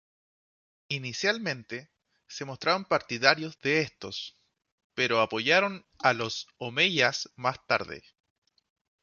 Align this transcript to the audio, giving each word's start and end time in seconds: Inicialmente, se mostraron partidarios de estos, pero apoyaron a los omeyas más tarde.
Inicialmente, 0.87 1.91
se 2.27 2.43
mostraron 2.43 2.85
partidarios 2.85 3.59
de 3.59 3.81
estos, 3.81 4.35
pero 4.95 5.21
apoyaron 5.21 5.85
a 5.99 6.13
los 6.13 6.47
omeyas 6.57 7.29
más 7.35 7.63
tarde. 7.67 8.03